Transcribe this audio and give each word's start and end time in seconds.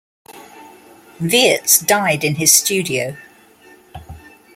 Wiertz 1.19 1.77
died 1.85 2.23
in 2.23 2.33
his 2.37 2.51
studio. 2.51 3.15